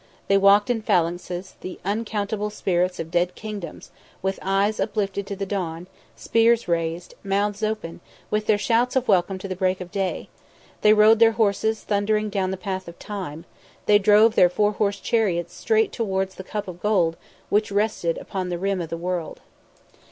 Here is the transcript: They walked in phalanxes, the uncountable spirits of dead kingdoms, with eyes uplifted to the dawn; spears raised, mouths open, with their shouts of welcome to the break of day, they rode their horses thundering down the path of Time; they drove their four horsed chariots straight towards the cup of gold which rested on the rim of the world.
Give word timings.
They 0.29 0.37
walked 0.39 0.71
in 0.71 0.81
phalanxes, 0.81 1.57
the 1.61 1.79
uncountable 1.85 2.49
spirits 2.49 2.99
of 2.99 3.11
dead 3.11 3.35
kingdoms, 3.35 3.91
with 4.23 4.39
eyes 4.41 4.79
uplifted 4.79 5.27
to 5.27 5.35
the 5.35 5.45
dawn; 5.45 5.85
spears 6.15 6.67
raised, 6.67 7.13
mouths 7.23 7.61
open, 7.61 7.99
with 8.31 8.47
their 8.47 8.57
shouts 8.57 8.95
of 8.95 9.07
welcome 9.07 9.37
to 9.37 9.47
the 9.47 9.55
break 9.55 9.79
of 9.79 9.91
day, 9.91 10.27
they 10.81 10.91
rode 10.91 11.19
their 11.19 11.33
horses 11.33 11.83
thundering 11.83 12.29
down 12.31 12.49
the 12.49 12.57
path 12.57 12.87
of 12.87 12.97
Time; 12.97 13.45
they 13.85 13.99
drove 13.99 14.33
their 14.33 14.49
four 14.49 14.71
horsed 14.71 15.03
chariots 15.03 15.53
straight 15.53 15.91
towards 15.91 16.33
the 16.33 16.43
cup 16.43 16.67
of 16.67 16.81
gold 16.81 17.15
which 17.49 17.71
rested 17.71 18.17
on 18.31 18.49
the 18.49 18.57
rim 18.57 18.81
of 18.81 18.89
the 18.89 18.97
world. 18.97 19.39